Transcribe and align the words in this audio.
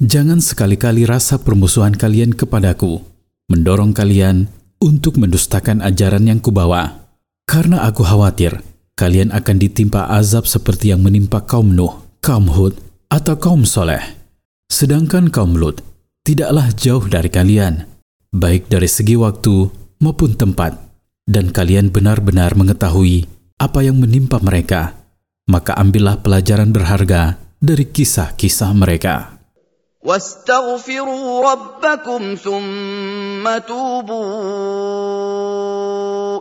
jangan 0.00 0.40
sekali-kali 0.40 1.04
rasa 1.04 1.36
permusuhan 1.38 1.92
kalian 1.92 2.32
kepadaku, 2.32 3.04
mendorong 3.52 3.92
kalian 3.92 4.48
untuk 4.80 5.20
mendustakan 5.20 5.84
ajaran 5.84 6.24
yang 6.24 6.40
kubawa. 6.40 7.04
Karena 7.44 7.84
aku 7.84 8.00
khawatir 8.02 8.64
kalian 8.96 9.30
akan 9.32 9.56
ditimpa 9.60 10.08
azab 10.08 10.48
seperti 10.48 10.92
yang 10.92 11.04
menimpa 11.04 11.44
kaum 11.44 11.72
Nuh, 11.72 12.00
kaum 12.24 12.48
Hud, 12.48 12.76
atau 13.12 13.36
kaum 13.36 13.68
Soleh. 13.68 14.00
Sedangkan 14.70 15.28
kaum 15.34 15.58
Lut 15.58 15.82
tidaklah 16.22 16.70
jauh 16.76 17.02
dari 17.10 17.26
kalian, 17.26 17.90
baik 18.30 18.70
dari 18.70 18.86
segi 18.86 19.18
waktu 19.18 19.66
maupun 19.98 20.38
tempat, 20.38 20.78
dan 21.26 21.50
kalian 21.50 21.90
benar-benar 21.90 22.54
mengetahui 22.54 23.26
apa 23.58 23.82
yang 23.82 23.98
menimpa 23.98 24.38
mereka. 24.38 24.94
Maka 25.50 25.74
ambillah 25.74 26.22
pelajaran 26.22 26.70
berharga 26.70 27.34
dari 27.58 27.82
kisah-kisah 27.82 28.70
mereka. 28.78 29.39
واستغفروا 30.05 31.51
ربكم 31.51 32.35
ثم 32.35 33.57
توبوا 33.67 34.25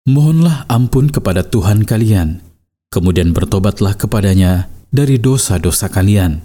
Mohonlah 0.08 0.64
ampun 0.72 1.12
kepada 1.12 1.44
Tuhan 1.44 1.84
kalian, 1.84 2.41
kemudian 2.88 3.36
bertobatlah 3.36 3.92
kepadanya 3.92 4.72
dari 4.88 5.20
dosa-dosa 5.20 5.92
kalian. 5.92 6.41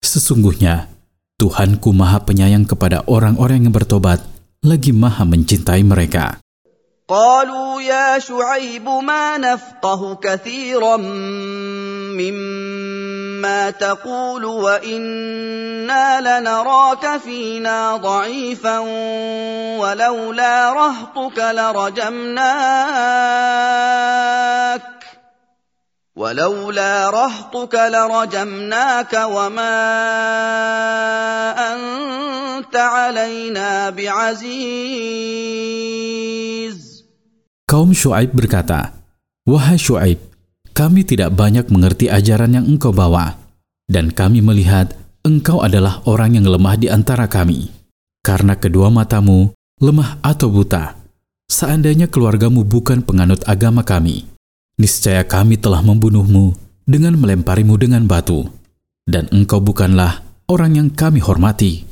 Sesungguhnya, 0.00 0.88
Tuhanku 1.36 1.92
maha 1.92 2.24
penyayang 2.24 2.64
kepada 2.64 3.04
orang-orang 3.04 3.68
yang 3.68 3.76
bertobat, 3.76 4.24
lagi 4.67 4.91
maha 4.91 5.23
mencintai 5.23 5.83
mereka. 5.87 6.25
قالوا 7.07 7.81
يا 7.81 8.19
شعيب 8.19 8.83
ما 8.83 9.37
نفقه 9.37 10.15
كثيرا 10.15 10.97
مما 12.19 13.71
تقول 13.71 14.45
وإنا 14.45 16.21
لنراك 16.39 17.17
فينا 17.17 17.97
ضعيفا 17.97 18.79
ولولا 19.79 20.73
رهطك 20.73 21.37
لرجمناك 21.39 22.47
ولولا 26.15 27.09
رهطك 27.09 27.75
لرجمناك 27.75 29.13
وما 29.31 29.77
انت 32.56 32.76
علينا 32.76 33.90
بعزيز 33.90 35.52
Kaum 37.72 37.96
Shu'aib 37.96 38.36
berkata, 38.36 38.92
Wahai 39.48 39.80
Shu'aib, 39.80 40.20
kami 40.76 41.08
tidak 41.08 41.32
banyak 41.32 41.72
mengerti 41.72 42.12
ajaran 42.12 42.52
yang 42.52 42.68
engkau 42.68 42.92
bawa, 42.92 43.40
dan 43.88 44.12
kami 44.12 44.44
melihat 44.44 44.92
engkau 45.24 45.64
adalah 45.64 46.04
orang 46.04 46.36
yang 46.36 46.44
lemah 46.44 46.76
di 46.76 46.92
antara 46.92 47.24
kami. 47.32 47.72
Karena 48.20 48.60
kedua 48.60 48.92
matamu 48.92 49.56
lemah 49.80 50.20
atau 50.20 50.52
buta, 50.52 51.00
seandainya 51.48 52.12
keluargamu 52.12 52.60
bukan 52.60 53.00
penganut 53.00 53.40
agama 53.48 53.80
kami, 53.80 54.28
niscaya 54.76 55.24
kami 55.24 55.56
telah 55.56 55.80
membunuhmu 55.80 56.52
dengan 56.84 57.16
melemparimu 57.16 57.80
dengan 57.80 58.04
batu, 58.04 58.52
dan 59.08 59.32
engkau 59.32 59.64
bukanlah 59.64 60.20
orang 60.46 60.76
yang 60.76 60.88
kami 60.92 61.24
hormati, 61.24 61.85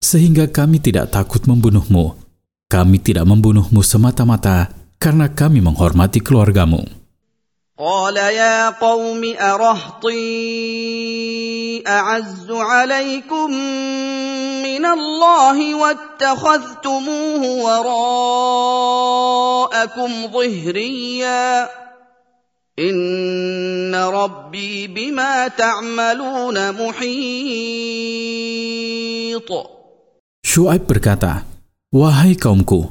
sehingga 0.00 0.48
kami 0.48 0.80
tidak 0.80 1.12
takut 1.12 1.44
membunuhmu. 1.44 2.16
Kami 2.70 2.98
tidak 3.02 3.26
membunuhmu 3.26 3.82
semata-mata 3.82 4.70
karena 4.96 5.28
kami 5.28 5.60
menghormati 5.60 6.22
keluargamu. 6.22 7.00
قال 7.80 8.16
يا 8.16 8.76
قوم 8.76 9.24
أرهطي 9.40 10.20
أعز 11.88 12.50
عليكم 12.50 13.50
من 14.62 14.84
الله 14.84 15.74
واتخذتموه 15.74 17.42
وراءكم 18.60 20.10
ظهريا 20.28 21.68
إن 22.78 23.94
ربي 23.94 24.86
بما 24.86 25.48
تعملون 25.48 26.72
محيط 26.72 28.10
Shu'aib 30.55 30.87
berkata, 30.87 31.43
Wahai 31.91 32.39
kaumku, 32.39 32.87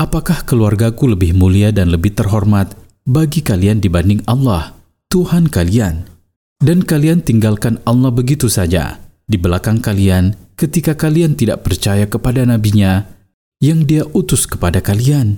apakah 0.00 0.48
keluargaku 0.48 1.12
lebih 1.12 1.36
mulia 1.36 1.68
dan 1.68 1.92
lebih 1.92 2.16
terhormat 2.16 2.72
bagi 3.04 3.44
kalian 3.44 3.84
dibanding 3.84 4.24
Allah, 4.24 4.72
Tuhan 5.12 5.52
kalian? 5.52 6.08
Dan 6.56 6.80
kalian 6.80 7.20
tinggalkan 7.20 7.84
Allah 7.84 8.08
begitu 8.08 8.48
saja 8.48 8.96
di 9.28 9.36
belakang 9.36 9.84
kalian 9.84 10.56
ketika 10.56 10.96
kalian 10.96 11.36
tidak 11.36 11.60
percaya 11.68 12.08
kepada 12.08 12.48
nabinya 12.48 13.04
yang 13.60 13.84
dia 13.84 14.08
utus 14.16 14.48
kepada 14.48 14.80
kalian. 14.80 15.36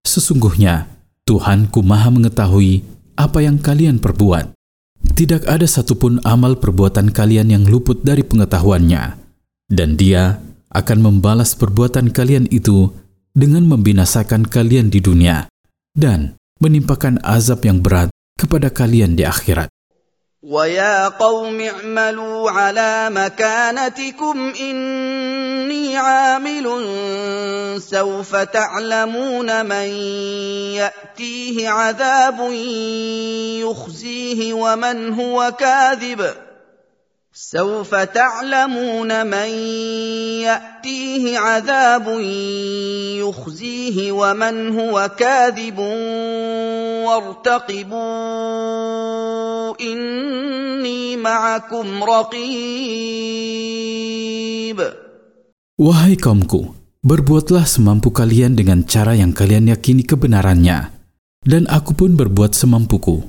Sesungguhnya, 0.00 0.88
Tuhanku 1.28 1.84
maha 1.84 2.08
mengetahui 2.08 2.80
apa 3.20 3.44
yang 3.44 3.60
kalian 3.60 4.00
perbuat. 4.00 4.56
Tidak 5.04 5.44
ada 5.44 5.68
satupun 5.68 6.24
amal 6.24 6.56
perbuatan 6.56 7.12
kalian 7.12 7.52
yang 7.52 7.68
luput 7.68 8.00
dari 8.08 8.24
pengetahuannya. 8.24 9.20
Dan 9.68 10.00
dia 10.00 10.48
akan 10.71 10.99
membalas 10.99 11.55
perbuatan 11.55 12.11
kalian 12.11 12.51
itu 12.51 12.91
dengan 13.35 13.67
membinasakan 13.67 14.47
kalian 14.47 14.91
di 14.91 14.99
dunia 15.03 15.47
dan 15.95 16.39
menimpakan 16.63 17.19
azab 17.23 17.63
yang 17.67 17.83
berat 17.83 18.11
kepada 18.35 18.71
kalian 18.71 19.15
di 19.15 19.23
akhirat. 19.27 19.71
ويا 20.45 21.07
قوم 21.07 21.57
اعملوا 21.61 22.51
على 22.51 23.09
مكانتكم 23.09 24.53
إني 24.61 25.97
عامل 25.97 26.65
سوف 27.81 28.35
تعلمون 28.35 29.65
من 29.65 29.87
يأتيه 30.77 31.69
عذاب 31.69 32.51
يخزيه 33.65 34.53
ومن 34.53 35.13
هو 35.13 35.53
كاذب 35.59 36.21
سوف 37.35 37.91
تعلمون 37.95 39.27
من 39.27 39.49
يأتيه 40.47 41.37
عذاب 41.37 42.07
يخزيه 43.19 44.11
ومن 44.11 44.79
هو 44.79 45.11
كاذب 45.19 45.79
وارتقبوا 47.03 47.99
إني 49.81 51.17
معكم 51.17 52.03
رقيب 52.03 53.35
Wahai 55.75 56.15
kaumku, 56.15 56.71
berbuatlah 57.03 57.67
semampu 57.67 58.15
kalian 58.15 58.55
dengan 58.55 58.87
cara 58.87 59.11
yang 59.11 59.35
kalian 59.35 59.67
yakini 59.67 60.07
kebenarannya, 60.07 60.87
dan 61.43 61.67
aku 61.67 61.99
pun 61.99 62.15
berbuat 62.15 62.55
semampuku 62.55 63.27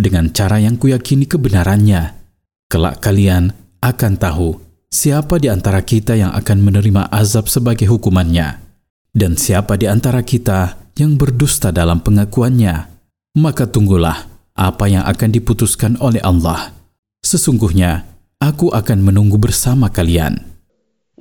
dengan 0.00 0.32
cara 0.32 0.56
yang 0.56 0.80
kuyakini 0.80 1.28
kebenarannya. 1.28 2.15
Kelak 2.68 3.04
kalian 3.04 3.52
akan 3.84 4.12
tahu 4.16 4.56
siapa 4.88 5.40
di 5.40 5.48
antara 5.48 5.80
kita 5.84 6.16
yang 6.16 6.32
akan 6.32 6.58
menerima 6.60 7.08
azab 7.12 7.48
sebagai 7.48 7.88
hukumannya, 7.88 8.60
dan 9.12 9.36
siapa 9.36 9.76
di 9.80 9.88
antara 9.88 10.20
kita 10.24 10.76
yang 10.96 11.16
berdusta 11.16 11.72
dalam 11.72 12.00
pengakuannya. 12.00 12.88
Maka 13.32 13.64
tunggulah 13.64 14.28
apa 14.52 14.84
yang 14.88 15.04
akan 15.08 15.30
diputuskan 15.32 15.96
oleh 16.00 16.20
Allah. 16.20 16.76
Sesungguhnya, 17.24 18.04
aku 18.36 18.68
akan 18.68 19.00
menunggu 19.00 19.40
bersama 19.40 19.88
kalian. 19.88 20.52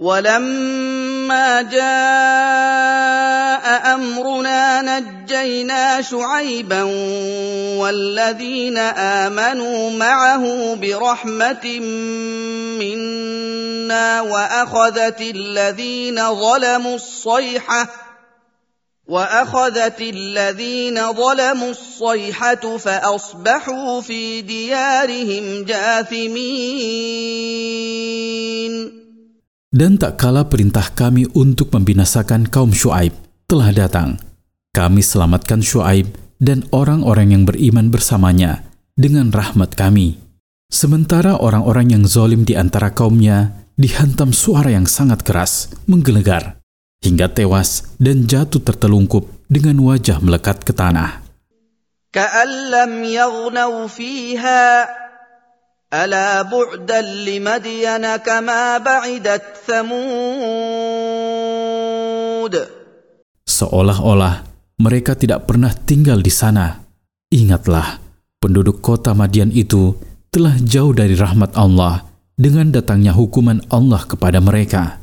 ولما 0.02 1.62
جاء 1.62 3.45
أمرنا 3.97 4.85
نجينا 4.85 6.05
شعيبا 6.05 6.83
والذين 7.81 8.77
آمنوا 9.25 9.91
معه 9.91 10.75
برحمة 10.75 11.67
منا 12.81 14.21
وأخذت 14.21 15.21
الذين 15.21 16.19
ظلموا 16.35 16.95
الصيحة 16.95 17.89
وأخذت 19.09 20.01
الذين 20.01 21.13
ظلموا 21.13 21.71
الصيحة 21.71 22.77
فأصبحوا 22.77 24.01
في 24.01 24.43
ديارهم 24.43 25.65
جاثمين. 25.65 27.17
Dan 29.77 30.01
tak 30.01 30.17
kala 30.17 30.49
perintah 30.49 30.89
kami 30.89 31.29
untuk 31.37 31.69
membinasakan 31.69 32.49
kaum 32.49 32.73
Shu'aib. 32.73 33.26
telah 33.46 33.72
datang. 33.76 34.20
Kami 34.72 35.04
selamatkan 35.04 35.60
Shu'aib 35.60 36.16
dan 36.40 36.66
orang-orang 36.72 37.36
yang 37.36 37.44
beriman 37.44 37.92
bersamanya 37.92 38.64
dengan 38.96 39.30
rahmat 39.30 39.76
kami. 39.76 40.18
Sementara 40.72 41.36
orang-orang 41.36 41.92
yang 42.00 42.04
zolim 42.08 42.48
di 42.48 42.56
antara 42.56 42.96
kaumnya 42.96 43.68
dihantam 43.76 44.32
suara 44.32 44.72
yang 44.72 44.88
sangat 44.88 45.22
keras, 45.28 45.68
menggelegar, 45.86 46.64
hingga 47.04 47.28
tewas 47.28 47.92
dan 48.00 48.24
jatuh 48.24 48.64
tertelungkup 48.64 49.28
dengan 49.52 49.76
wajah 49.84 50.24
melekat 50.24 50.64
ke 50.64 50.72
tanah. 50.72 51.32
كأن 52.12 53.06
يغنوا 53.06 53.88
فيها 53.88 54.90
ألا 55.94 56.42
بعدا 56.42 57.02
لمدين 57.02 58.16
كما 58.16 58.78
بعدت 58.78 59.44
ثمود 59.68 60.02
Seolah-olah 63.56 64.48
mereka 64.82 65.14
tidak 65.14 65.46
pernah 65.46 65.70
tinggal 65.74 66.20
di 66.24 66.34
sana. 66.34 66.82
Ingatlah, 67.30 68.02
penduduk 68.42 68.82
kota 68.82 69.14
Madian 69.14 69.54
itu 69.54 69.94
telah 70.34 70.58
jauh 70.58 70.96
dari 70.96 71.14
rahmat 71.14 71.54
Allah 71.54 72.08
dengan 72.34 72.74
datangnya 72.74 73.14
hukuman 73.14 73.62
Allah 73.70 74.02
kepada 74.08 74.42
mereka. 74.42 74.98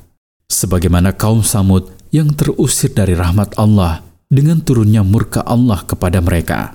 Sebagaimana 0.48 1.14
kaum 1.14 1.44
Samud 1.44 1.92
yang 2.10 2.32
terusir 2.34 2.90
dari 2.96 3.12
rahmat 3.12 3.54
Allah 3.60 4.02
dengan 4.26 4.64
turunnya 4.64 5.04
murka 5.04 5.44
Allah 5.44 5.84
kepada 5.84 6.18
mereka. 6.18 6.74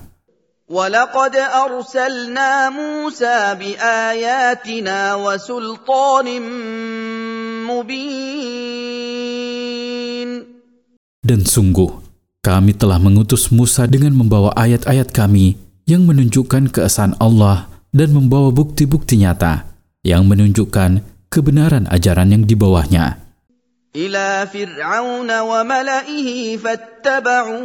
ولقد 0.74 1.36
أرسلنا 1.36 2.69
موسى 2.69 3.56
بآياتنا 3.60 5.15
وسلطان 5.15 6.27
مبين 7.68 9.26
dan 11.28 11.44
sungguh, 11.44 11.92
kami 12.40 12.72
telah 12.72 12.96
mengutus 12.96 13.52
Musa 13.52 13.84
dengan 13.84 14.16
membawa 14.16 14.56
ayat-ayat 14.56 15.12
kami 15.12 15.60
yang 15.84 16.08
menunjukkan 16.08 16.72
keesaan 16.72 17.20
Allah 17.20 17.69
dan 17.92 18.16
membawa 18.16 18.48
bukti-bukti 18.48 19.20
nyata 19.20 19.69
yang 20.00 20.25
menunjukkan 20.25 21.04
kebenaran 21.28 21.84
ajaran 21.92 22.32
yang 22.32 22.48
di 22.48 22.56
bawahnya. 22.56 23.20
Ila 23.92 24.48
Fir'aun 24.48 25.28
wa 25.28 25.60
malaihi 25.69 26.56
fattaba'u 26.56 27.60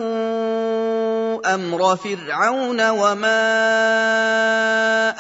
amra 1.39 1.95
Fir'aun 1.95 2.83
wa 2.83 3.12
ma 3.15 3.39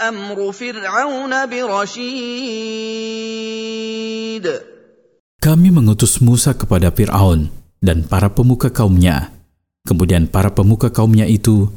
amru 0.03 0.51
Fir'aun 0.51 1.31
birashid. 1.47 2.03
Kami 5.39 5.71
mengutus 5.71 6.19
Musa 6.19 6.51
kepada 6.51 6.91
Fir'aun 6.91 7.62
dan 7.83 8.07
para 8.07 8.31
pemuka 8.31 8.71
kaumnya. 8.71 9.35
Kemudian 9.83 10.31
para 10.31 10.55
pemuka 10.55 10.87
kaumnya 10.87 11.27
itu 11.27 11.67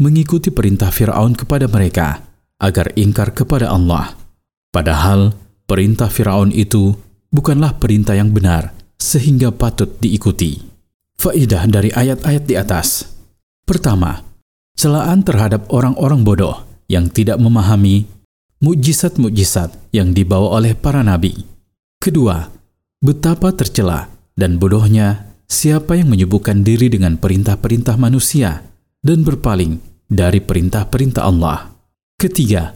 mengikuti 0.00 0.48
perintah 0.48 0.88
Fir'aun 0.88 1.36
kepada 1.36 1.68
mereka 1.68 2.24
agar 2.56 2.96
ingkar 2.96 3.36
kepada 3.36 3.68
Allah. 3.68 4.16
Padahal 4.72 5.36
perintah 5.68 6.08
Firaun 6.08 6.48
itu 6.50 6.96
bukanlah 7.28 7.76
perintah 7.76 8.16
yang 8.16 8.32
benar 8.32 8.72
sehingga 8.96 9.52
patut 9.52 10.00
diikuti. 10.00 10.64
Faidah 11.20 11.68
dari 11.68 11.92
ayat-ayat 11.92 12.44
di 12.48 12.54
atas. 12.56 13.06
Pertama, 13.68 14.24
celaan 14.74 15.22
terhadap 15.22 15.68
orang-orang 15.70 16.24
bodoh 16.26 16.64
yang 16.90 17.06
tidak 17.12 17.38
memahami 17.38 18.08
mukjizat-mukjizat 18.64 19.92
yang 19.92 20.16
dibawa 20.16 20.58
oleh 20.58 20.72
para 20.74 21.04
nabi. 21.04 21.44
Kedua, 22.00 22.48
betapa 23.00 23.52
tercela 23.52 24.10
dan 24.34 24.58
bodohnya 24.58 25.33
siapa 25.54 25.94
yang 25.94 26.10
menyibukkan 26.10 26.66
diri 26.66 26.90
dengan 26.90 27.14
perintah-perintah 27.14 27.94
manusia 27.94 28.66
dan 28.98 29.22
berpaling 29.22 29.78
dari 30.10 30.42
perintah-perintah 30.42 31.22
Allah. 31.22 31.70
Ketiga, 32.18 32.74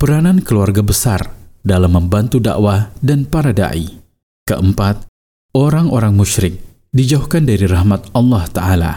peranan 0.00 0.40
keluarga 0.40 0.80
besar 0.80 1.28
dalam 1.60 1.92
membantu 1.92 2.40
dakwah 2.40 2.88
dan 3.04 3.28
para 3.28 3.52
dai. 3.52 4.00
Keempat, 4.48 5.04
orang-orang 5.52 6.16
musyrik 6.16 6.60
dijauhkan 6.92 7.44
dari 7.44 7.68
rahmat 7.68 8.12
Allah 8.16 8.44
Ta'ala. 8.48 8.92